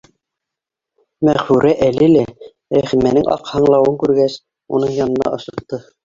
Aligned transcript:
Мәғфүрә 1.27 1.73
әле 1.87 2.07
лә, 2.13 2.23
Рәхимәнең 2.77 3.29
аҡһаңлауын 3.35 3.99
күргәс, 4.05 4.39
уның 4.79 4.95
янына 5.01 5.29
ашыҡты. 5.39 5.81